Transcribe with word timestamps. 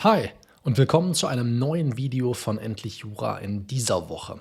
Hi 0.00 0.28
und 0.62 0.76
willkommen 0.76 1.14
zu 1.14 1.26
einem 1.26 1.58
neuen 1.58 1.96
Video 1.96 2.34
von 2.34 2.58
Endlich 2.58 2.98
Jura 2.98 3.38
in 3.38 3.66
dieser 3.66 4.10
Woche. 4.10 4.38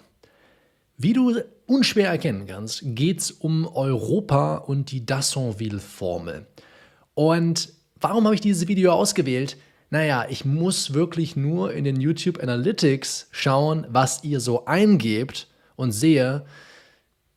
Wie 0.98 1.14
du 1.14 1.40
unschwer 1.66 2.10
erkennen 2.10 2.46
kannst, 2.46 2.82
geht 2.84 3.22
es 3.22 3.32
um 3.32 3.66
Europa 3.66 4.58
und 4.58 4.92
die 4.92 5.06
Dassonville-Formel. 5.06 6.46
Und 7.14 7.72
warum 8.02 8.26
habe 8.26 8.36
ich 8.36 8.42
dieses 8.42 8.68
Video 8.68 8.92
ausgewählt? 8.92 9.56
Naja, 9.92 10.26
ich 10.30 10.44
muss 10.44 10.94
wirklich 10.94 11.38
nur 11.38 11.72
in 11.72 11.86
den 11.86 12.02
YouTube 12.02 12.44
Analytics 12.44 13.30
schauen, 13.32 13.88
was 13.88 14.26
ihr 14.26 14.42
so 14.42 14.66
eingebt 14.66 15.48
und 15.78 15.94
sehe, 15.94 16.46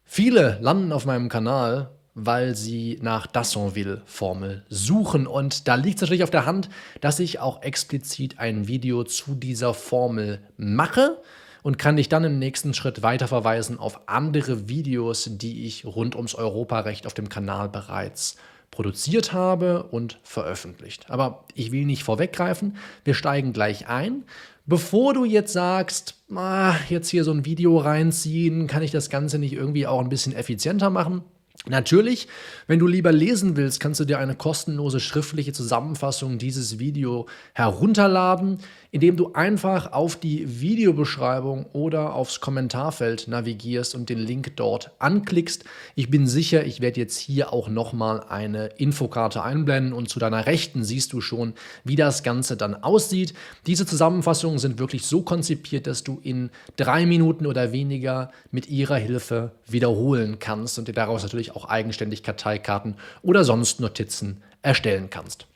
viele 0.02 0.58
landen 0.60 0.90
auf 0.90 1.06
meinem 1.06 1.28
Kanal 1.28 1.96
weil 2.14 2.54
sie 2.54 2.98
nach 3.02 3.26
Dassonville-Formel 3.26 4.64
suchen. 4.68 5.26
Und 5.26 5.68
da 5.68 5.74
liegt 5.76 5.96
es 5.96 6.02
natürlich 6.02 6.24
auf 6.24 6.30
der 6.30 6.46
Hand, 6.46 6.68
dass 7.00 7.20
ich 7.20 7.40
auch 7.40 7.62
explizit 7.62 8.38
ein 8.38 8.68
Video 8.68 9.04
zu 9.04 9.34
dieser 9.34 9.74
Formel 9.74 10.40
mache 10.56 11.20
und 11.62 11.78
kann 11.78 11.96
dich 11.96 12.08
dann 12.08 12.24
im 12.24 12.38
nächsten 12.38 12.74
Schritt 12.74 13.02
weiterverweisen 13.02 13.78
auf 13.78 14.08
andere 14.08 14.68
Videos, 14.68 15.28
die 15.32 15.66
ich 15.66 15.84
rund 15.84 16.16
ums 16.16 16.34
Europarecht 16.34 17.06
auf 17.06 17.14
dem 17.14 17.28
Kanal 17.28 17.68
bereits 17.68 18.36
produziert 18.70 19.32
habe 19.32 19.84
und 19.84 20.18
veröffentlicht. 20.22 21.10
Aber 21.10 21.44
ich 21.54 21.72
will 21.72 21.84
nicht 21.84 22.04
vorweggreifen, 22.04 22.76
wir 23.04 23.14
steigen 23.14 23.52
gleich 23.52 23.88
ein. 23.88 24.24
Bevor 24.66 25.14
du 25.14 25.24
jetzt 25.24 25.52
sagst, 25.52 26.16
ah, 26.34 26.74
jetzt 26.90 27.08
hier 27.08 27.24
so 27.24 27.32
ein 27.32 27.46
Video 27.46 27.78
reinziehen, 27.78 28.66
kann 28.66 28.82
ich 28.82 28.90
das 28.90 29.08
Ganze 29.08 29.38
nicht 29.38 29.54
irgendwie 29.54 29.86
auch 29.86 30.00
ein 30.00 30.10
bisschen 30.10 30.34
effizienter 30.34 30.90
machen? 30.90 31.22
Natürlich, 31.68 32.28
wenn 32.66 32.78
du 32.78 32.86
lieber 32.86 33.12
lesen 33.12 33.56
willst, 33.56 33.78
kannst 33.78 34.00
du 34.00 34.04
dir 34.04 34.18
eine 34.18 34.34
kostenlose 34.34 35.00
schriftliche 35.00 35.52
Zusammenfassung 35.52 36.38
dieses 36.38 36.78
Video 36.78 37.26
herunterladen, 37.52 38.58
indem 38.90 39.16
du 39.16 39.34
einfach 39.34 39.92
auf 39.92 40.16
die 40.16 40.60
Videobeschreibung 40.60 41.66
oder 41.74 42.14
aufs 42.14 42.40
Kommentarfeld 42.40 43.28
navigierst 43.28 43.94
und 43.94 44.08
den 44.08 44.18
Link 44.18 44.56
dort 44.56 44.92
anklickst. 44.98 45.64
Ich 45.94 46.10
bin 46.10 46.26
sicher, 46.26 46.64
ich 46.64 46.80
werde 46.80 47.00
jetzt 47.00 47.18
hier 47.18 47.52
auch 47.52 47.68
nochmal 47.68 48.24
eine 48.28 48.66
Infokarte 48.78 49.42
einblenden 49.42 49.92
und 49.92 50.08
zu 50.08 50.18
deiner 50.18 50.46
Rechten 50.46 50.84
siehst 50.84 51.12
du 51.12 51.20
schon, 51.20 51.52
wie 51.84 51.96
das 51.96 52.22
Ganze 52.22 52.56
dann 52.56 52.82
aussieht. 52.82 53.34
Diese 53.66 53.84
Zusammenfassungen 53.84 54.58
sind 54.58 54.78
wirklich 54.78 55.04
so 55.04 55.20
konzipiert, 55.20 55.86
dass 55.86 56.02
du 56.02 56.18
in 56.22 56.50
drei 56.76 57.04
Minuten 57.04 57.46
oder 57.46 57.72
weniger 57.72 58.30
mit 58.50 58.68
ihrer 58.68 58.96
Hilfe 58.96 59.52
wiederholen 59.66 60.38
kannst 60.38 60.78
und 60.78 60.88
dir 60.88 60.94
daraus 60.94 61.22
natürlich 61.22 61.54
auch 61.54 61.57
eigenständig 61.66 62.22
Karteikarten 62.22 62.96
oder 63.22 63.44
sonst 63.44 63.80
Notizen 63.80 64.42
erstellen 64.62 65.10
kannst. 65.10 65.46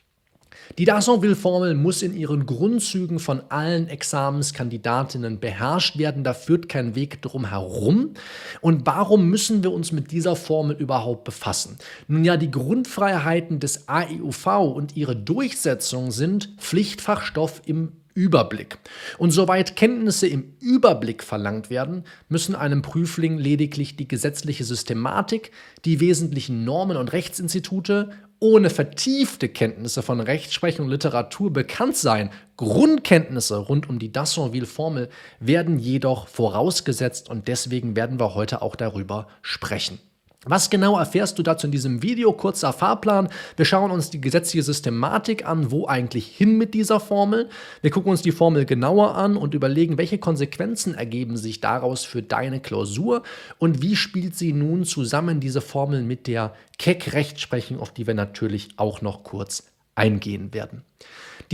Die 0.77 0.85
Dassonville-Formel 0.85 1.75
muss 1.75 2.01
in 2.01 2.15
ihren 2.15 2.45
Grundzügen 2.45 3.19
von 3.19 3.41
allen 3.49 3.87
Examenskandidatinnen 3.87 5.39
beherrscht 5.39 5.97
werden. 5.97 6.23
Da 6.23 6.33
führt 6.33 6.67
kein 6.69 6.95
Weg 6.95 7.21
drum 7.21 7.49
herum. 7.49 8.13
Und 8.61 8.85
warum 8.85 9.29
müssen 9.29 9.63
wir 9.63 9.71
uns 9.71 9.91
mit 9.91 10.11
dieser 10.11 10.35
Formel 10.35 10.75
überhaupt 10.75 11.25
befassen? 11.25 11.77
Nun 12.07 12.23
ja, 12.25 12.37
die 12.37 12.49
Grundfreiheiten 12.49 13.59
des 13.59 13.87
AEUV 13.87 14.47
und 14.75 14.95
ihre 14.95 15.15
Durchsetzung 15.15 16.11
sind 16.11 16.49
Pflichtfachstoff 16.57 17.61
im 17.65 17.91
Überblick. 18.13 18.77
Und 19.17 19.31
soweit 19.31 19.75
Kenntnisse 19.75 20.27
im 20.27 20.53
Überblick 20.59 21.23
verlangt 21.23 21.69
werden, 21.69 22.03
müssen 22.29 22.55
einem 22.55 22.81
Prüfling 22.81 23.37
lediglich 23.37 23.95
die 23.95 24.07
gesetzliche 24.07 24.63
Systematik, 24.63 25.51
die 25.85 25.99
wesentlichen 25.99 26.63
Normen 26.63 26.97
und 26.97 27.13
Rechtsinstitute 27.13 28.11
ohne 28.39 28.69
vertiefte 28.69 29.47
Kenntnisse 29.47 30.01
von 30.01 30.19
Rechtsprechung 30.19 30.85
und 30.85 30.91
Literatur 30.91 31.53
bekannt 31.53 31.95
sein. 31.95 32.29
Grundkenntnisse 32.57 33.55
rund 33.57 33.87
um 33.87 33.99
die 33.99 34.11
Dassonville-Formel 34.11 35.09
werden 35.39 35.79
jedoch 35.79 36.27
vorausgesetzt 36.27 37.29
und 37.29 37.47
deswegen 37.47 37.95
werden 37.95 38.19
wir 38.19 38.35
heute 38.35 38.61
auch 38.61 38.75
darüber 38.75 39.27
sprechen. 39.41 39.99
Was 40.45 40.69
genau 40.69 40.97
erfährst 40.97 41.39
du 41.39 41.43
dazu 41.43 41.67
in 41.67 41.71
diesem 41.71 42.03
Video? 42.03 42.33
Kurzer 42.33 42.73
Fahrplan. 42.73 43.29
Wir 43.55 43.63
schauen 43.63 43.91
uns 43.91 44.09
die 44.09 44.19
gesetzliche 44.19 44.63
Systematik 44.63 45.47
an, 45.47 45.71
wo 45.71 45.87
eigentlich 45.87 46.27
hin 46.27 46.57
mit 46.57 46.73
dieser 46.73 46.99
Formel. 46.99 47.49
Wir 47.81 47.91
gucken 47.91 48.11
uns 48.11 48.21
die 48.21 48.33
Formel 48.33 48.65
genauer 48.65 49.15
an 49.15 49.37
und 49.37 49.53
überlegen, 49.53 49.97
welche 49.97 50.17
Konsequenzen 50.17 50.95
ergeben 50.95 51.37
sich 51.37 51.61
daraus 51.61 52.03
für 52.03 52.21
deine 52.21 52.59
Klausur 52.59 53.23
und 53.57 53.81
wie 53.81 53.95
spielt 53.95 54.35
sie 54.35 54.51
nun 54.51 54.83
zusammen, 54.83 55.39
diese 55.39 55.61
Formel, 55.61 56.03
mit 56.03 56.27
der 56.27 56.53
Keck-Rechtsprechung, 56.77 57.79
auf 57.79 57.91
die 57.91 58.05
wir 58.05 58.13
natürlich 58.13 58.71
auch 58.75 59.01
noch 59.01 59.23
kurz 59.23 59.63
eingehen 59.95 60.53
werden. 60.53 60.83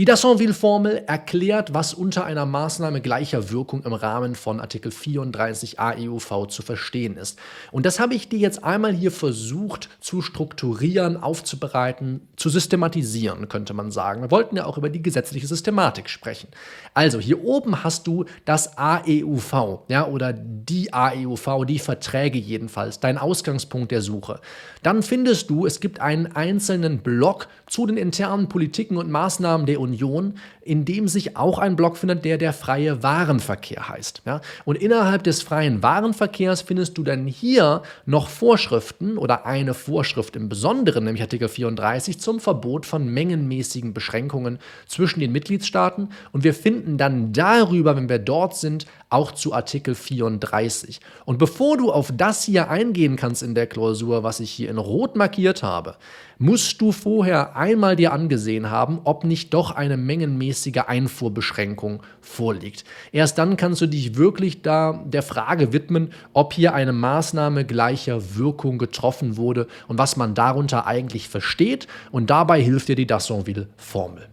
Die 0.00 0.06
Dassonville-Formel 0.06 1.02
erklärt, 1.06 1.74
was 1.74 1.92
unter 1.92 2.24
einer 2.24 2.46
Maßnahme 2.46 3.02
gleicher 3.02 3.50
Wirkung 3.50 3.82
im 3.84 3.92
Rahmen 3.92 4.34
von 4.34 4.58
Artikel 4.58 4.92
34 4.92 5.78
AEUV 5.78 6.46
zu 6.48 6.62
verstehen 6.62 7.18
ist. 7.18 7.38
Und 7.70 7.84
das 7.84 8.00
habe 8.00 8.14
ich 8.14 8.30
dir 8.30 8.38
jetzt 8.38 8.64
einmal 8.64 8.94
hier 8.94 9.12
versucht 9.12 9.90
zu 10.00 10.22
strukturieren, 10.22 11.18
aufzubereiten, 11.22 12.26
zu 12.36 12.48
systematisieren, 12.48 13.50
könnte 13.50 13.74
man 13.74 13.90
sagen. 13.90 14.22
Wir 14.22 14.30
wollten 14.30 14.56
ja 14.56 14.64
auch 14.64 14.78
über 14.78 14.88
die 14.88 15.02
gesetzliche 15.02 15.46
Systematik 15.46 16.08
sprechen. 16.08 16.48
Also 16.94 17.18
hier 17.20 17.44
oben 17.44 17.84
hast 17.84 18.06
du 18.06 18.24
das 18.46 18.78
AEUV, 18.78 19.80
ja, 19.88 20.06
oder 20.06 20.32
die 20.32 20.94
AEUV, 20.94 21.66
die 21.66 21.78
Verträge 21.78 22.38
jedenfalls, 22.38 23.00
dein 23.00 23.18
Ausgangspunkt 23.18 23.90
der 23.90 24.00
Suche. 24.00 24.40
Dann 24.82 25.02
findest 25.02 25.50
du, 25.50 25.66
es 25.66 25.80
gibt 25.80 26.00
einen 26.00 26.34
einzelnen 26.34 27.00
Block 27.00 27.48
zu 27.66 27.86
den 27.86 27.98
internen 27.98 28.48
Politiken 28.48 28.96
und 28.96 29.10
Maßnahmen 29.10 29.39
der 29.40 29.80
Union, 29.80 30.34
in 30.62 30.84
dem 30.84 31.08
sich 31.08 31.36
auch 31.36 31.58
ein 31.58 31.76
Block 31.76 31.96
findet, 31.96 32.24
der 32.24 32.38
der 32.38 32.52
freie 32.52 33.02
Warenverkehr 33.02 33.88
heißt. 33.88 34.22
Ja? 34.26 34.40
Und 34.64 34.76
innerhalb 34.76 35.24
des 35.24 35.42
freien 35.42 35.82
Warenverkehrs 35.82 36.62
findest 36.62 36.98
du 36.98 37.02
dann 37.02 37.26
hier 37.26 37.82
noch 38.06 38.28
Vorschriften 38.28 39.18
oder 39.18 39.46
eine 39.46 39.74
Vorschrift 39.74 40.36
im 40.36 40.48
Besonderen, 40.48 41.04
nämlich 41.04 41.22
Artikel 41.22 41.48
34, 41.48 42.20
zum 42.20 42.40
Verbot 42.40 42.86
von 42.86 43.08
mengenmäßigen 43.08 43.94
Beschränkungen 43.94 44.58
zwischen 44.86 45.20
den 45.20 45.32
Mitgliedstaaten. 45.32 46.10
Und 46.32 46.44
wir 46.44 46.54
finden 46.54 46.98
dann 46.98 47.32
darüber, 47.32 47.96
wenn 47.96 48.08
wir 48.08 48.18
dort 48.18 48.56
sind, 48.56 48.86
auch 49.10 49.32
zu 49.32 49.52
Artikel 49.52 49.94
34. 49.94 51.00
Und 51.24 51.38
bevor 51.38 51.76
du 51.76 51.92
auf 51.92 52.12
das 52.16 52.44
hier 52.44 52.70
eingehen 52.70 53.16
kannst 53.16 53.42
in 53.42 53.54
der 53.54 53.66
Klausur, 53.66 54.22
was 54.22 54.40
ich 54.40 54.50
hier 54.50 54.70
in 54.70 54.78
Rot 54.78 55.16
markiert 55.16 55.62
habe, 55.62 55.96
musst 56.38 56.80
du 56.80 56.92
vorher 56.92 57.56
einmal 57.56 57.96
dir 57.96 58.12
angesehen 58.12 58.70
haben, 58.70 59.00
ob 59.04 59.24
nicht 59.24 59.52
doch 59.52 59.72
eine 59.72 59.96
mengenmäßige 59.96 60.82
Einfuhrbeschränkung 60.86 62.02
vorliegt. 62.20 62.84
Erst 63.12 63.36
dann 63.36 63.56
kannst 63.56 63.82
du 63.82 63.86
dich 63.86 64.16
wirklich 64.16 64.62
da 64.62 65.04
der 65.04 65.22
Frage 65.22 65.72
widmen, 65.72 66.12
ob 66.32 66.54
hier 66.54 66.72
eine 66.72 66.92
Maßnahme 66.92 67.66
gleicher 67.66 68.36
Wirkung 68.36 68.78
getroffen 68.78 69.36
wurde 69.36 69.66
und 69.88 69.98
was 69.98 70.16
man 70.16 70.34
darunter 70.34 70.86
eigentlich 70.86 71.28
versteht. 71.28 71.88
Und 72.10 72.30
dabei 72.30 72.62
hilft 72.62 72.88
dir 72.88 72.96
die 72.96 73.06
Dassonville-Formel. 73.06 74.28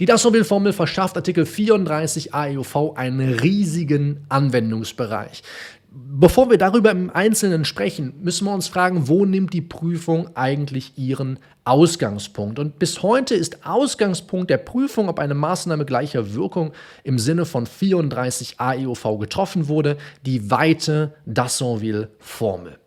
Die 0.00 0.06
Dassonville-Formel 0.06 0.72
verschafft 0.72 1.16
Artikel 1.16 1.44
34 1.44 2.32
AEUV 2.32 2.92
einen 2.94 3.34
riesigen 3.34 4.24
Anwendungsbereich. 4.28 5.42
Bevor 5.90 6.50
wir 6.50 6.58
darüber 6.58 6.92
im 6.92 7.10
Einzelnen 7.10 7.64
sprechen, 7.64 8.14
müssen 8.22 8.44
wir 8.44 8.54
uns 8.54 8.68
fragen, 8.68 9.08
wo 9.08 9.24
nimmt 9.24 9.52
die 9.52 9.60
Prüfung 9.60 10.36
eigentlich 10.36 10.92
ihren 10.96 11.40
Ausgangspunkt? 11.64 12.60
Und 12.60 12.78
bis 12.78 13.02
heute 13.02 13.34
ist 13.34 13.66
Ausgangspunkt 13.66 14.50
der 14.50 14.58
Prüfung, 14.58 15.08
ob 15.08 15.18
eine 15.18 15.34
Maßnahme 15.34 15.84
gleicher 15.84 16.32
Wirkung 16.32 16.72
im 17.02 17.18
Sinne 17.18 17.44
von 17.44 17.66
34 17.66 18.60
AEUV 18.60 19.18
getroffen 19.18 19.66
wurde, 19.66 19.96
die 20.24 20.48
weite 20.48 21.14
Dassonville-Formel. 21.26 22.78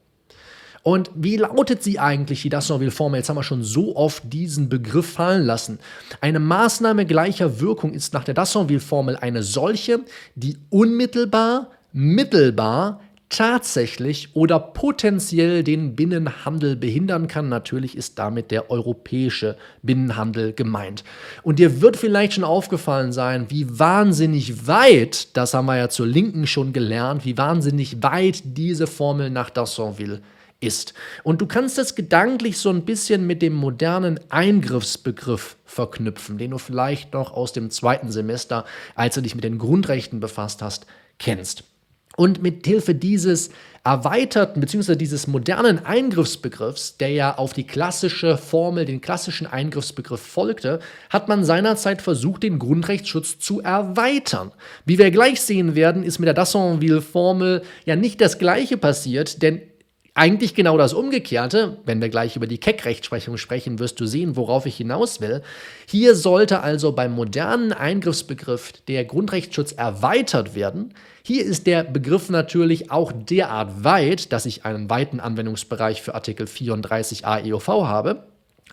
Und 0.83 1.11
wie 1.13 1.37
lautet 1.37 1.83
sie 1.83 1.99
eigentlich, 1.99 2.41
die 2.41 2.49
Dassonville-Formel? 2.49 3.19
Jetzt 3.19 3.29
haben 3.29 3.37
wir 3.37 3.43
schon 3.43 3.63
so 3.63 3.95
oft 3.95 4.23
diesen 4.33 4.67
Begriff 4.67 5.13
fallen 5.13 5.45
lassen. 5.45 5.79
Eine 6.21 6.39
Maßnahme 6.39 7.05
gleicher 7.05 7.59
Wirkung 7.59 7.93
ist 7.93 8.13
nach 8.13 8.23
der 8.23 8.33
Dassonville-Formel 8.33 9.15
eine 9.15 9.43
solche, 9.43 9.99
die 10.35 10.57
unmittelbar, 10.69 11.69
mittelbar, 11.93 12.99
tatsächlich 13.31 14.35
oder 14.35 14.59
potenziell 14.59 15.63
den 15.63 15.95
Binnenhandel 15.95 16.75
behindern 16.75 17.27
kann. 17.27 17.47
Natürlich 17.47 17.95
ist 17.95 18.19
damit 18.19 18.51
der 18.51 18.69
europäische 18.69 19.55
Binnenhandel 19.81 20.51
gemeint. 20.51 21.03
Und 21.41 21.57
dir 21.59 21.81
wird 21.81 21.95
vielleicht 21.95 22.33
schon 22.33 22.43
aufgefallen 22.43 23.13
sein, 23.13 23.45
wie 23.49 23.79
wahnsinnig 23.79 24.67
weit, 24.67 25.35
das 25.37 25.53
haben 25.53 25.67
wir 25.67 25.77
ja 25.77 25.89
zur 25.89 26.07
Linken 26.07 26.45
schon 26.45 26.73
gelernt, 26.73 27.23
wie 27.23 27.37
wahnsinnig 27.37 28.03
weit 28.03 28.41
diese 28.43 28.85
Formel 28.85 29.29
nach 29.29 29.49
Dassonville 29.49 30.21
ist. 30.61 30.93
Und 31.23 31.41
du 31.41 31.47
kannst 31.47 31.77
das 31.77 31.95
gedanklich 31.95 32.57
so 32.57 32.69
ein 32.69 32.85
bisschen 32.85 33.27
mit 33.27 33.41
dem 33.41 33.53
modernen 33.53 34.19
Eingriffsbegriff 34.29 35.57
verknüpfen, 35.65 36.37
den 36.37 36.51
du 36.51 36.57
vielleicht 36.57 37.13
noch 37.13 37.33
aus 37.33 37.51
dem 37.51 37.69
zweiten 37.69 38.11
Semester, 38.11 38.65
als 38.95 39.15
du 39.15 39.21
dich 39.21 39.35
mit 39.35 39.43
den 39.43 39.57
Grundrechten 39.57 40.19
befasst 40.19 40.61
hast, 40.61 40.85
kennst. 41.19 41.63
Und 42.17 42.41
mit 42.41 42.65
Hilfe 42.65 42.93
dieses 42.93 43.51
erweiterten 43.83 44.59
bzw. 44.59 44.95
dieses 44.95 45.27
modernen 45.27 45.83
Eingriffsbegriffs, 45.85 46.97
der 46.97 47.09
ja 47.09 47.37
auf 47.37 47.53
die 47.53 47.65
klassische 47.65 48.37
Formel, 48.37 48.85
den 48.85 49.01
klassischen 49.01 49.47
Eingriffsbegriff 49.47 50.21
folgte, 50.21 50.79
hat 51.09 51.29
man 51.29 51.45
seinerzeit 51.45 52.01
versucht, 52.01 52.43
den 52.43 52.59
Grundrechtsschutz 52.59 53.39
zu 53.39 53.61
erweitern. 53.61 54.51
Wie 54.85 54.97
wir 54.97 55.09
gleich 55.09 55.41
sehen 55.41 55.73
werden, 55.73 56.03
ist 56.03 56.19
mit 56.19 56.27
der 56.27 56.33
Dassonville-Formel 56.33 57.63
ja 57.85 57.95
nicht 57.95 58.21
das 58.21 58.37
Gleiche 58.37 58.77
passiert, 58.77 59.41
denn 59.41 59.61
eigentlich 60.13 60.55
genau 60.55 60.77
das 60.77 60.93
Umgekehrte, 60.93 61.77
wenn 61.85 62.01
wir 62.01 62.09
gleich 62.09 62.35
über 62.35 62.45
die 62.45 62.57
Keck-Rechtsprechung 62.57 63.37
sprechen, 63.37 63.79
wirst 63.79 63.99
du 63.99 64.05
sehen, 64.05 64.35
worauf 64.35 64.65
ich 64.65 64.75
hinaus 64.75 65.21
will. 65.21 65.41
Hier 65.87 66.15
sollte 66.15 66.61
also 66.61 66.91
beim 66.91 67.13
modernen 67.13 67.71
Eingriffsbegriff 67.71 68.73
der 68.89 69.05
Grundrechtsschutz 69.05 69.71
erweitert 69.71 70.53
werden. 70.53 70.93
Hier 71.23 71.45
ist 71.45 71.65
der 71.65 71.85
Begriff 71.85 72.29
natürlich 72.29 72.91
auch 72.91 73.13
derart 73.13 73.85
weit, 73.85 74.33
dass 74.33 74.45
ich 74.45 74.65
einen 74.65 74.89
weiten 74.89 75.21
Anwendungsbereich 75.21 76.01
für 76.01 76.13
Artikel 76.13 76.45
34 76.45 77.25
AEOV 77.25 77.67
habe. 77.67 78.23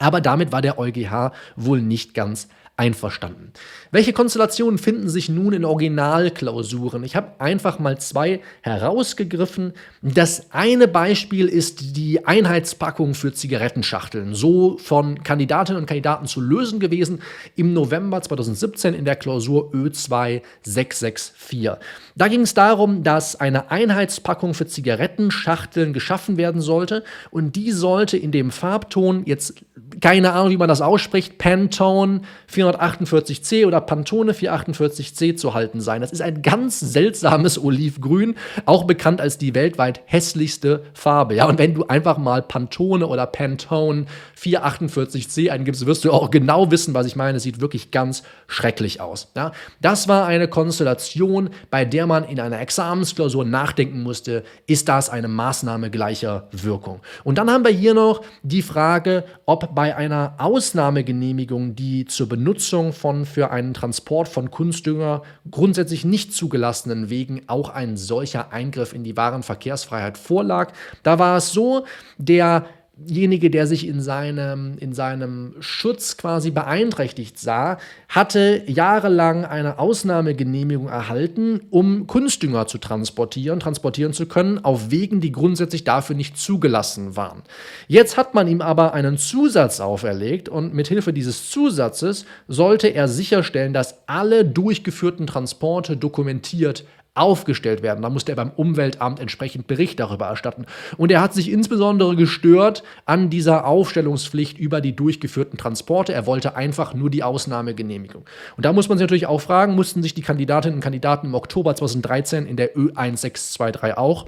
Aber 0.01 0.21
damit 0.21 0.51
war 0.51 0.63
der 0.63 0.79
EuGH 0.79 1.33
wohl 1.57 1.83
nicht 1.83 2.15
ganz 2.15 2.49
einverstanden. 2.79 3.53
Welche 3.91 4.13
Konstellationen 4.13 4.79
finden 4.79 5.09
sich 5.09 5.29
nun 5.29 5.53
in 5.53 5.65
Originalklausuren? 5.65 7.03
Ich 7.03 7.17
habe 7.17 7.41
einfach 7.41 7.81
mal 7.81 7.99
zwei 7.99 8.41
herausgegriffen. 8.63 9.73
Das 10.01 10.53
eine 10.53 10.87
Beispiel 10.87 11.49
ist 11.49 11.97
die 11.97 12.25
Einheitspackung 12.25 13.15
für 13.15 13.33
Zigarettenschachteln, 13.33 14.33
so 14.35 14.79
von 14.79 15.25
Kandidatinnen 15.25 15.83
und 15.83 15.87
Kandidaten 15.87 16.27
zu 16.27 16.41
lösen 16.41 16.79
gewesen 16.79 17.21
im 17.57 17.73
November 17.73 18.23
2017 18.23 18.95
in 18.95 19.05
der 19.05 19.17
Klausur 19.17 19.73
Ö2664. 19.73 21.79
Da 22.15 22.29
ging 22.29 22.43
es 22.43 22.55
darum, 22.55 23.03
dass 23.03 23.35
eine 23.35 23.73
Einheitspackung 23.73 24.55
für 24.55 24.69
Zigarettenschachteln 24.69 25.93
geschaffen 25.93 26.37
werden 26.37 26.61
sollte 26.61 27.03
und 27.33 27.57
die 27.57 27.73
sollte 27.73 28.17
in 28.17 28.31
dem 28.31 28.53
Farbton 28.53 29.25
jetzt 29.27 29.65
keine 30.01 30.33
Ahnung, 30.33 30.51
wie 30.51 30.57
man 30.57 30.69
das 30.69 30.81
ausspricht, 30.81 31.39
Pantone 31.39 32.23
448C 32.53 33.67
oder 33.67 33.81
Pantone 33.81 34.33
448C 34.33 35.37
zu 35.37 35.55
halten 35.55 35.81
sein. 35.81 36.01
Das 36.01 36.13
ist 36.13 36.23
ein 36.23 36.43
ganz 36.43 36.81
seltsames 36.81 37.63
Olivgrün, 37.63 38.37
auch 38.65 38.85
bekannt 38.85 39.21
als 39.21 39.39
die 39.39 39.55
weltweit 39.55 40.01
hässlichste 40.07 40.85
Farbe. 40.95 41.35
Ja, 41.35 41.47
und 41.47 41.59
wenn 41.59 41.75
du 41.75 41.87
einfach 41.87 42.19
mal 42.19 42.43
Pantone 42.43 43.07
oder 43.07 43.27
Pantone 43.27 44.07
448C 44.41 45.51
eingibst, 45.51 45.87
wirst 45.87 46.05
du 46.05 46.13
auch 46.13 46.31
genau 46.31 46.71
wissen, 46.71 46.95
was 46.95 47.07
ich 47.07 47.17
meine. 47.17 47.41
Sieht 47.41 47.61
wirklich 47.61 47.91
ganz 47.91 48.23
schrecklich 48.47 49.01
aus. 49.01 49.33
Ja, 49.37 49.53
das 49.81 50.09
war 50.09 50.27
eine 50.27 50.49
Konstellation, 50.49 51.51
bei 51.71 51.85
der 51.85 52.07
man 52.07 52.25
in 52.25 52.41
einer 52.41 52.61
Examensklausur 52.61 53.45
nachdenken 53.45 54.03
musste, 54.03 54.45
ist 54.67 54.89
das 54.89 55.11
eine 55.11 55.29
Maßnahme 55.29 55.91
gleicher 55.91 56.49
Wirkung? 56.53 57.01
Und 57.25 57.39
dann 57.39 57.51
haben 57.51 57.65
wir 57.65 57.73
hier 57.73 57.95
noch 57.95 58.23
die 58.43 58.63
Frage, 58.63 59.25
ob 59.45 59.75
bei 59.75 59.88
einer 59.97 60.35
Ausnahmegenehmigung, 60.39 61.75
die 61.75 62.05
zur 62.05 62.29
Benutzung 62.29 62.93
von 62.93 63.25
für 63.27 63.51
einen 63.51 63.75
Transport 63.75 64.29
von 64.29 64.51
Kunstdünger 64.51 65.23
grundsätzlich 65.51 66.05
nicht 66.05 66.33
zugelassenen 66.33 67.11
Wegen 67.11 67.43
auch 67.49 67.71
ein 67.71 67.97
solcher 67.97 68.53
Eingriff 68.53 68.93
in 68.93 69.05
die 69.05 69.17
Warenverkehrsfreiheit 69.17 70.19
vorlag. 70.19 70.73
Da 71.03 71.19
war 71.19 71.37
es 71.37 71.53
so, 71.53 71.85
der 72.19 72.67
derjenige, 72.99 73.49
der 73.51 73.67
sich 73.67 73.87
in 73.87 74.01
seinem, 74.01 74.77
in 74.79 74.93
seinem 74.93 75.55
Schutz 75.61 76.17
quasi 76.17 76.51
beeinträchtigt 76.51 77.39
sah, 77.39 77.79
hatte 78.09 78.63
jahrelang 78.67 79.45
eine 79.45 79.79
Ausnahmegenehmigung 79.79 80.89
erhalten, 80.89 81.61
um 81.71 82.07
Kunstdünger 82.07 82.67
zu 82.67 82.79
transportieren, 82.79 83.61
transportieren 83.61 84.13
zu 84.13 84.27
können, 84.27 84.65
auf 84.65 84.91
Wegen, 84.91 85.21
die 85.21 85.31
grundsätzlich 85.31 85.85
dafür 85.85 86.17
nicht 86.17 86.37
zugelassen 86.39 87.17
waren. 87.17 87.43
Jetzt 87.87 88.17
hat 88.17 88.35
man 88.35 88.49
ihm 88.49 88.61
aber 88.61 88.95
einen 88.95 89.17
Zusatz 89.17 89.81
auferlegt 89.81 90.49
und 90.49 90.75
mit 90.75 90.89
Hilfe 90.89 91.13
dieses 91.13 91.51
Zusatzes 91.51 92.27
sollte 92.49 92.89
er 92.89 93.07
sicherstellen, 93.07 93.73
dass 93.73 94.09
alle 94.09 94.45
durchgeführten 94.45 95.27
Transporte 95.27 95.97
dokumentiert 95.97 96.85
aufgestellt 97.15 97.83
werden. 97.83 98.03
Da 98.03 98.11
musste 98.11 98.33
er 98.33 98.37
beim 98.37 98.51
Umweltamt 98.51 99.21
entsprechend 99.21 99.67
Bericht 99.67 100.01
darüber 100.01 100.27
erstatten. 100.27 100.67
Und 100.97 101.11
er 101.11 101.21
hat 101.21 101.35
sich 101.35 101.51
insbesondere 101.51 102.17
gestört 102.17 102.83
an 103.05 103.31
dieser 103.31 103.67
Aufstellungspflicht 103.67 104.59
über 104.59 104.81
die 104.81 104.95
durchgeführten 104.95 105.59
Transporte. 105.59 106.13
Er 106.13 106.27
wollte 106.27 106.57
einfach 106.57 106.95
nur 106.95 107.11
die 107.11 107.23
Ausnahmegenehmigung. 107.23 108.25
Und 108.57 108.65
da 108.65 108.73
muss 108.73 108.89
man 108.89 108.99
sich 108.99 109.05
natürlich 109.05 109.27
auch 109.27 109.41
fragen, 109.41 109.75
mussten 109.75 110.03
sich 110.03 110.15
die 110.15 110.23
Kandidatinnen 110.23 110.77
und 110.77 110.83
Kandidaten 110.83 111.27
im 111.27 111.35
Oktober 111.35 111.75
2013 111.75 112.47
in 112.47 112.57
der 112.57 112.77
Ö1623 112.77 113.95
auch, 113.95 114.27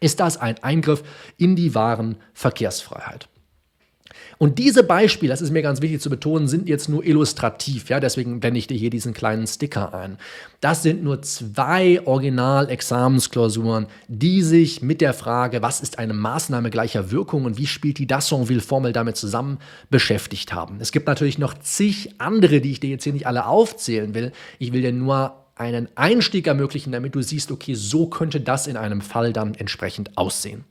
ist 0.00 0.20
das 0.20 0.36
ein 0.36 0.62
Eingriff 0.62 1.02
in 1.38 1.56
die 1.56 1.74
wahren 1.74 2.16
Verkehrsfreiheit? 2.34 3.28
Und 4.38 4.58
diese 4.58 4.82
Beispiele, 4.82 5.30
das 5.30 5.40
ist 5.40 5.50
mir 5.50 5.62
ganz 5.62 5.80
wichtig 5.80 6.00
zu 6.00 6.10
betonen, 6.10 6.48
sind 6.48 6.68
jetzt 6.68 6.88
nur 6.88 7.04
illustrativ. 7.04 7.88
Ja, 7.88 8.00
deswegen 8.00 8.40
blende 8.40 8.58
ich 8.58 8.66
dir 8.66 8.76
hier 8.76 8.90
diesen 8.90 9.14
kleinen 9.14 9.46
Sticker 9.46 9.94
ein. 9.94 10.18
Das 10.60 10.82
sind 10.82 11.02
nur 11.02 11.22
zwei 11.22 12.00
Original-Examensklausuren, 12.04 13.86
die 14.08 14.42
sich 14.42 14.82
mit 14.82 15.00
der 15.00 15.14
Frage, 15.14 15.62
was 15.62 15.80
ist 15.80 15.98
eine 15.98 16.14
Maßnahme 16.14 16.70
gleicher 16.70 17.10
Wirkung 17.10 17.44
und 17.44 17.56
wie 17.56 17.66
spielt 17.66 17.98
die 17.98 18.06
Dassonville-Formel 18.06 18.92
damit 18.92 19.16
zusammen, 19.16 19.58
beschäftigt 19.90 20.52
haben. 20.52 20.78
Es 20.80 20.92
gibt 20.92 21.06
natürlich 21.06 21.38
noch 21.38 21.54
zig 21.54 22.14
andere, 22.18 22.60
die 22.60 22.72
ich 22.72 22.80
dir 22.80 22.90
jetzt 22.90 23.04
hier 23.04 23.12
nicht 23.12 23.26
alle 23.26 23.46
aufzählen 23.46 24.14
will. 24.14 24.32
Ich 24.58 24.72
will 24.72 24.82
dir 24.82 24.92
nur 24.92 25.46
einen 25.56 25.88
Einstieg 25.94 26.46
ermöglichen, 26.46 26.92
damit 26.92 27.14
du 27.14 27.22
siehst, 27.22 27.50
okay, 27.50 27.74
so 27.74 28.06
könnte 28.08 28.40
das 28.40 28.66
in 28.66 28.76
einem 28.76 29.00
Fall 29.00 29.32
dann 29.32 29.54
entsprechend 29.54 30.16
aussehen. 30.18 30.64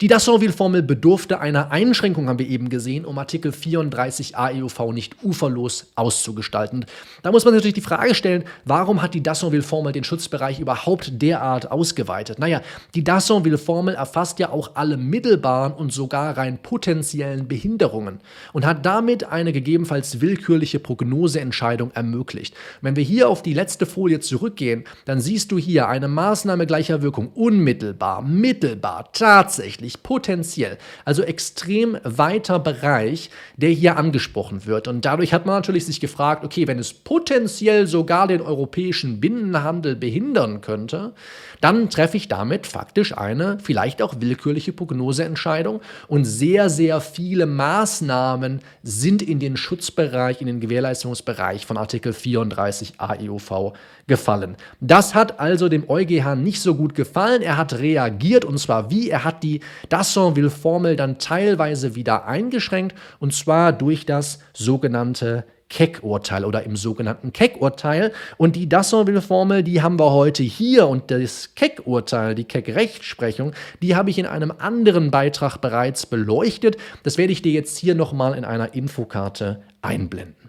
Die 0.00 0.08
Dassonville-Formel 0.08 0.82
bedurfte 0.82 1.40
einer 1.40 1.70
Einschränkung, 1.70 2.28
haben 2.28 2.38
wir 2.38 2.48
eben 2.48 2.68
gesehen, 2.68 3.04
um 3.04 3.18
Artikel 3.18 3.52
34 3.52 4.36
AEUV 4.36 4.92
nicht 4.92 5.16
uferlos 5.22 5.86
auszugestalten. 5.94 6.86
Da 7.22 7.32
muss 7.32 7.44
man 7.44 7.54
natürlich 7.54 7.74
die 7.74 7.80
Frage 7.80 8.14
stellen, 8.14 8.44
warum 8.64 9.02
hat 9.02 9.14
die 9.14 9.22
Dassonville-Formel 9.22 9.92
den 9.92 10.04
Schutzbereich 10.04 10.60
überhaupt 10.60 11.22
derart 11.22 11.70
ausgeweitet? 11.70 12.38
Naja, 12.38 12.60
die 12.94 13.04
Dassonville-Formel 13.04 13.94
erfasst 13.94 14.38
ja 14.38 14.50
auch 14.50 14.72
alle 14.74 14.96
mittelbaren 14.96 15.72
und 15.72 15.92
sogar 15.92 16.36
rein 16.36 16.58
potenziellen 16.58 17.48
Behinderungen 17.48 18.20
und 18.52 18.66
hat 18.66 18.84
damit 18.84 19.24
eine 19.24 19.52
gegebenenfalls 19.52 20.20
willkürliche 20.20 20.78
Prognoseentscheidung 20.78 21.90
ermöglicht. 21.92 22.54
Wenn 22.82 22.96
wir 22.96 23.04
hier 23.04 23.28
auf 23.28 23.42
die 23.42 23.54
letzte 23.54 23.86
Folie 23.86 24.20
zurückgehen, 24.20 24.84
dann 25.04 25.20
siehst 25.20 25.52
du 25.52 25.58
hier 25.58 25.88
eine 25.88 26.08
Maßnahme 26.08 26.66
gleicher 26.66 27.02
Wirkung 27.02 27.30
unmittelbar, 27.34 28.22
mittelbar, 28.22 29.10
tatsächlich 29.12 29.45
tatsächlich, 29.46 30.02
potenziell, 30.02 30.76
also 31.04 31.22
extrem 31.22 31.96
weiter 32.02 32.58
Bereich, 32.58 33.30
der 33.56 33.70
hier 33.70 33.96
angesprochen 33.96 34.66
wird. 34.66 34.88
Und 34.88 35.04
dadurch 35.04 35.32
hat 35.32 35.46
man 35.46 35.54
natürlich 35.54 35.86
sich 35.86 36.00
gefragt, 36.00 36.44
okay, 36.44 36.66
wenn 36.66 36.80
es 36.80 36.92
potenziell 36.92 37.86
sogar 37.86 38.26
den 38.26 38.40
europäischen 38.40 39.20
Binnenhandel 39.20 39.94
behindern 39.94 40.62
könnte, 40.62 41.12
dann 41.60 41.90
treffe 41.90 42.16
ich 42.16 42.26
damit 42.26 42.66
faktisch 42.66 43.16
eine 43.16 43.58
vielleicht 43.62 44.02
auch 44.02 44.14
willkürliche 44.18 44.72
Prognoseentscheidung 44.72 45.80
und 46.08 46.24
sehr, 46.24 46.68
sehr 46.68 47.00
viele 47.00 47.46
Maßnahmen 47.46 48.62
sind 48.82 49.22
in 49.22 49.38
den 49.38 49.56
Schutzbereich, 49.56 50.40
in 50.40 50.48
den 50.48 50.58
Gewährleistungsbereich 50.58 51.66
von 51.66 51.76
Artikel 51.76 52.12
34 52.12 52.94
AEUV 52.98 53.74
gefallen. 54.06 54.56
Das 54.80 55.14
hat 55.14 55.40
also 55.40 55.68
dem 55.68 55.88
EuGH 55.88 56.34
nicht 56.36 56.60
so 56.60 56.74
gut 56.74 56.94
gefallen. 56.94 57.42
Er 57.42 57.56
hat 57.56 57.74
reagiert 57.74 58.44
und 58.44 58.58
zwar 58.58 58.90
wie? 58.90 59.10
Er 59.10 59.24
hat 59.36 59.42
die 59.42 59.60
Dassonville-Formel 59.90 60.96
dann 60.96 61.18
teilweise 61.18 61.94
wieder 61.94 62.26
eingeschränkt 62.26 62.96
und 63.18 63.34
zwar 63.34 63.72
durch 63.72 64.06
das 64.06 64.38
sogenannte 64.54 65.44
Keck-Urteil 65.68 66.44
oder 66.44 66.62
im 66.62 66.76
sogenannten 66.76 67.32
Keck-Urteil. 67.32 68.12
Und 68.36 68.54
die 68.54 68.68
Dassonville-Formel, 68.68 69.64
die 69.64 69.82
haben 69.82 69.98
wir 69.98 70.12
heute 70.12 70.44
hier 70.44 70.86
und 70.86 71.10
das 71.10 71.56
Keck-Urteil, 71.56 72.36
die 72.36 72.44
Keck-Rechtsprechung, 72.44 73.52
die 73.82 73.96
habe 73.96 74.10
ich 74.10 74.18
in 74.18 74.26
einem 74.26 74.52
anderen 74.56 75.10
Beitrag 75.10 75.58
bereits 75.58 76.06
beleuchtet. 76.06 76.76
Das 77.02 77.18
werde 77.18 77.32
ich 77.32 77.42
dir 77.42 77.52
jetzt 77.52 77.76
hier 77.78 77.96
nochmal 77.96 78.34
in 78.38 78.44
einer 78.44 78.74
Infokarte 78.74 79.60
einblenden. 79.82 80.45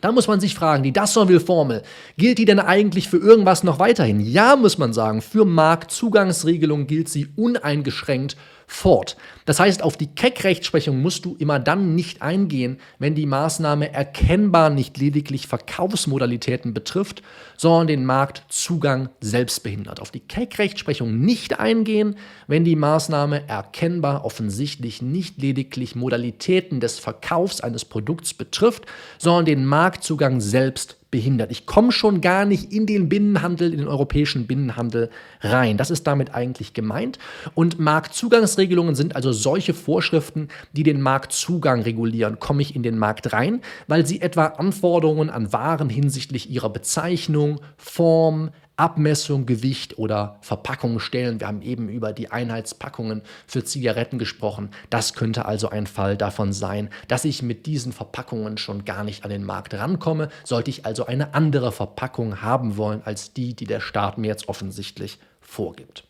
Da 0.00 0.12
muss 0.12 0.28
man 0.28 0.40
sich 0.40 0.54
fragen, 0.54 0.84
die 0.84 0.92
Dassonville-Formel, 0.92 1.82
gilt 2.16 2.38
die 2.38 2.44
denn 2.44 2.60
eigentlich 2.60 3.08
für 3.08 3.16
irgendwas 3.16 3.64
noch 3.64 3.80
weiterhin? 3.80 4.20
Ja, 4.20 4.54
muss 4.54 4.78
man 4.78 4.92
sagen, 4.92 5.20
für 5.20 5.44
Marktzugangsregelungen 5.44 6.86
gilt 6.86 7.08
sie 7.08 7.28
uneingeschränkt 7.34 8.36
fort. 8.70 9.16
Das 9.46 9.58
heißt, 9.58 9.82
auf 9.82 9.96
die 9.96 10.06
Keck-Rechtsprechung 10.06 11.02
musst 11.02 11.24
du 11.24 11.34
immer 11.38 11.58
dann 11.58 11.96
nicht 11.96 12.22
eingehen, 12.22 12.78
wenn 13.00 13.16
die 13.16 13.26
Maßnahme 13.26 13.92
erkennbar 13.92 14.70
nicht 14.70 14.96
lediglich 14.96 15.48
Verkaufsmodalitäten 15.48 16.72
betrifft, 16.72 17.22
sondern 17.56 17.88
den 17.88 18.04
Marktzugang 18.06 19.08
selbst 19.20 19.64
behindert. 19.64 20.00
Auf 20.00 20.12
die 20.12 20.20
Keck-Rechtsprechung 20.20 21.18
nicht 21.18 21.58
eingehen, 21.58 22.16
wenn 22.46 22.64
die 22.64 22.76
Maßnahme 22.76 23.48
erkennbar 23.48 24.24
offensichtlich 24.24 25.02
nicht 25.02 25.38
lediglich 25.42 25.96
Modalitäten 25.96 26.78
des 26.78 27.00
Verkaufs 27.00 27.60
eines 27.60 27.84
Produkts 27.84 28.34
betrifft, 28.34 28.86
sondern 29.18 29.46
den 29.46 29.66
Marktzugang 29.66 30.40
selbst 30.40 30.99
behindert. 31.10 31.50
Ich 31.50 31.66
komme 31.66 31.92
schon 31.92 32.20
gar 32.20 32.44
nicht 32.44 32.72
in 32.72 32.86
den 32.86 33.08
Binnenhandel, 33.08 33.72
in 33.72 33.78
den 33.78 33.88
europäischen 33.88 34.46
Binnenhandel 34.46 35.10
rein. 35.40 35.76
Das 35.76 35.90
ist 35.90 36.06
damit 36.06 36.34
eigentlich 36.34 36.72
gemeint. 36.72 37.18
Und 37.54 37.78
Marktzugangsregelungen 37.78 38.94
sind 38.94 39.16
also 39.16 39.32
solche 39.32 39.74
Vorschriften, 39.74 40.48
die 40.72 40.82
den 40.82 41.00
Marktzugang 41.00 41.82
regulieren. 41.82 42.38
Komme 42.38 42.62
ich 42.62 42.76
in 42.76 42.82
den 42.82 42.98
Markt 42.98 43.32
rein, 43.32 43.60
weil 43.88 44.06
sie 44.06 44.20
etwa 44.20 44.46
Anforderungen 44.46 45.30
an 45.30 45.52
Waren 45.52 45.88
hinsichtlich 45.88 46.50
ihrer 46.50 46.70
Bezeichnung, 46.70 47.60
Form, 47.76 48.50
Abmessung, 48.80 49.44
Gewicht 49.44 49.98
oder 49.98 50.38
Verpackung 50.40 51.00
stellen. 51.00 51.38
Wir 51.38 51.48
haben 51.48 51.60
eben 51.60 51.90
über 51.90 52.14
die 52.14 52.30
Einheitspackungen 52.30 53.20
für 53.46 53.62
Zigaretten 53.62 54.18
gesprochen. 54.18 54.70
Das 54.88 55.12
könnte 55.12 55.44
also 55.44 55.68
ein 55.68 55.86
Fall 55.86 56.16
davon 56.16 56.54
sein, 56.54 56.88
dass 57.06 57.26
ich 57.26 57.42
mit 57.42 57.66
diesen 57.66 57.92
Verpackungen 57.92 58.56
schon 58.56 58.86
gar 58.86 59.04
nicht 59.04 59.22
an 59.22 59.30
den 59.30 59.44
Markt 59.44 59.74
rankomme. 59.74 60.30
Sollte 60.44 60.70
ich 60.70 60.86
also 60.86 61.04
eine 61.04 61.34
andere 61.34 61.72
Verpackung 61.72 62.40
haben 62.40 62.78
wollen 62.78 63.02
als 63.04 63.34
die, 63.34 63.54
die 63.54 63.66
der 63.66 63.80
Staat 63.80 64.16
mir 64.16 64.28
jetzt 64.28 64.48
offensichtlich 64.48 65.18
vorgibt. 65.42 66.09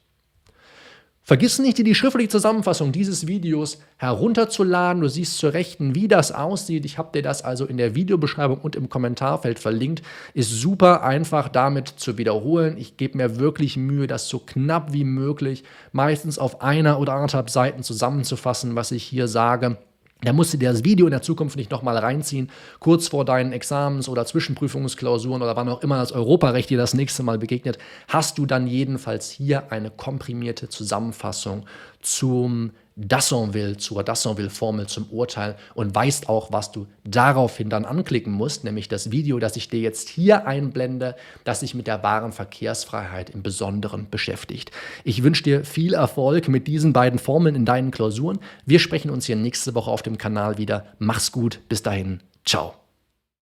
Vergiss 1.31 1.61
nicht, 1.61 1.79
dir 1.79 1.85
die 1.85 1.95
schriftliche 1.95 2.29
Zusammenfassung 2.29 2.91
dieses 2.91 3.29
Videos 3.29 3.79
herunterzuladen. 3.99 5.01
Du 5.01 5.07
siehst 5.07 5.39
zur 5.39 5.53
Rechten, 5.53 5.95
wie 5.95 6.09
das 6.09 6.33
aussieht. 6.33 6.85
Ich 6.85 6.99
habe 6.99 7.13
dir 7.15 7.23
das 7.23 7.43
also 7.43 7.67
in 7.67 7.77
der 7.77 7.95
Videobeschreibung 7.95 8.59
und 8.59 8.75
im 8.75 8.89
Kommentarfeld 8.89 9.61
verlinkt. 9.61 10.03
Ist 10.35 10.51
super 10.51 11.05
einfach 11.05 11.49
damit 11.49 11.87
zu 11.87 12.19
wiederholen. 12.19 12.77
Ich 12.79 12.97
gebe 12.97 13.17
mir 13.17 13.39
wirklich 13.39 13.77
Mühe, 13.77 14.09
das 14.09 14.29
so 14.29 14.41
knapp 14.41 14.93
wie 14.93 15.05
möglich, 15.05 15.63
meistens 15.93 16.37
auf 16.37 16.63
einer 16.63 16.99
oder 16.99 17.13
anderthalb 17.13 17.49
Seiten 17.49 17.85
zusammenzufassen, 17.85 18.75
was 18.75 18.91
ich 18.91 19.05
hier 19.05 19.29
sage. 19.29 19.77
Da 20.23 20.33
musst 20.33 20.53
du 20.53 20.59
dir 20.59 20.71
das 20.71 20.85
Video 20.85 21.07
in 21.07 21.12
der 21.12 21.23
Zukunft 21.23 21.57
nicht 21.57 21.71
nochmal 21.71 21.97
reinziehen, 21.97 22.50
kurz 22.79 23.09
vor 23.09 23.25
deinen 23.25 23.53
Examens 23.53 24.09
oder 24.09 24.27
Zwischenprüfungsklausuren 24.27 25.43
oder 25.43 25.57
wann 25.57 25.69
auch 25.69 25.83
immer 25.83 25.97
das 25.97 26.12
Europarecht 26.12 26.69
dir 26.71 26.79
das 26.79 26.95
nächste 26.95 27.23
Mal 27.23 27.39
begegnet, 27.39 27.79
hast 28.09 28.39
du 28.39 28.45
dann 28.45 28.67
jedenfalls 28.67 29.31
hier 29.31 29.73
eine 29.73 29.91
komprimierte 29.91 30.69
Zusammenfassung 30.69 31.65
zum 32.03 32.73
Dassonville, 33.00 33.78
zur 33.78 34.04
Dassonville-Formel 34.04 34.87
zum 34.87 35.07
Urteil 35.11 35.57
und 35.75 35.95
weißt 35.95 36.28
auch, 36.28 36.52
was 36.52 36.71
du 36.71 36.87
daraufhin 37.04 37.71
dann 37.71 37.85
anklicken 37.85 38.33
musst, 38.33 38.64
nämlich 38.64 38.88
das 38.88 39.11
Video, 39.11 39.38
das 39.38 39.57
ich 39.57 39.69
dir 39.69 39.80
jetzt 39.80 40.09
hier 40.09 40.47
einblende, 40.47 41.16
das 41.45 41.61
sich 41.61 41.75
mit 41.75 41.87
der 41.87 42.02
wahren 42.02 42.33
Verkehrsfreiheit 42.33 43.30
im 43.30 43.42
Besonderen 43.42 44.09
beschäftigt. 44.11 44.71
Ich 45.04 45.23
wünsche 45.23 45.42
dir 45.42 45.64
viel 45.64 45.95
Erfolg 45.95 46.49
mit 46.49 46.66
diesen 46.66 46.92
beiden 46.92 47.19
Formeln 47.19 47.54
in 47.54 47.64
deinen 47.64 47.90
Klausuren. 47.90 48.38
Wir 48.66 48.78
sprechen 48.78 49.11
uns 49.11 49.26
hier 49.26 49.37
nächste 49.37 49.75
Woche 49.75 49.90
auf 49.90 50.02
dem 50.02 50.19
Kanal 50.19 50.59
wieder. 50.59 50.87
Mach's 50.99 51.33
gut, 51.33 51.61
bis 51.69 51.83
dahin, 51.83 52.21
ciao. 52.45 52.80